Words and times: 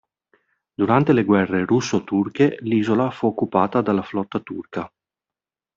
Durante 0.75 1.13
le 1.13 1.21
guerre 1.23 1.63
russo-turche 1.63 2.57
l'isola 2.61 3.11
fu 3.11 3.27
occupata 3.27 3.81
dalla 3.81 4.01
flotta 4.01 4.39
turca. 4.39 4.91